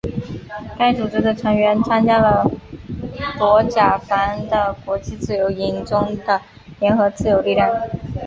[0.79, 2.49] 该组织的成员参加了
[3.37, 6.41] 罗贾瓦的国际自由营中的
[6.79, 7.69] 联合自由力量。